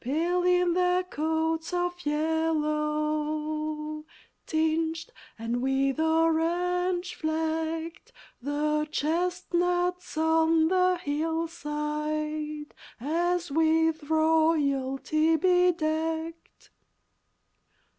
Pale 0.03 0.41
in 0.45 0.73
their 0.73 1.03
coats 1.03 1.73
of 1.75 2.03
yellow, 2.07 4.03
Tinged 4.47 5.05
and 5.37 5.61
with 5.61 5.99
orange 5.99 7.13
flecked, 7.13 8.11
The 8.41 8.87
chestnuts 8.91 10.17
on 10.17 10.69
the 10.69 10.97
hillside, 11.03 12.73
As 12.99 13.51
with 13.51 14.01
royalty 14.09 15.35
bedecked. 15.35 16.71